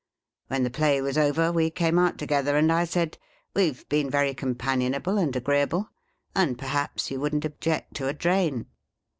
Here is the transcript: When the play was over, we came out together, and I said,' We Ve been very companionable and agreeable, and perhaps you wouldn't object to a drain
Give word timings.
When 0.47 0.63
the 0.63 0.71
play 0.71 0.99
was 0.99 1.15
over, 1.15 1.51
we 1.51 1.69
came 1.69 1.99
out 1.99 2.17
together, 2.17 2.57
and 2.57 2.71
I 2.71 2.85
said,' 2.85 3.19
We 3.55 3.69
Ve 3.69 3.83
been 3.87 4.09
very 4.09 4.33
companionable 4.33 5.19
and 5.19 5.35
agreeable, 5.35 5.91
and 6.35 6.57
perhaps 6.57 7.11
you 7.11 7.19
wouldn't 7.19 7.45
object 7.45 7.93
to 7.97 8.07
a 8.07 8.13
drain 8.15 8.65